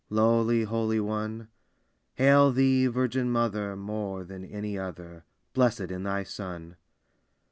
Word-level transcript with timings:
Lowly, 0.09 0.63
holy 0.63 0.99
One! 0.99 1.49
Hail 2.15 2.51
thee, 2.51 2.87
Virgin 2.87 3.29
Mother, 3.29 3.75
More 3.75 4.23
than 4.23 4.43
any 4.43 4.75
other 4.75 5.25
Blessed 5.53 5.91
in 5.91 6.01
thy 6.01 6.23
Son! 6.23 6.75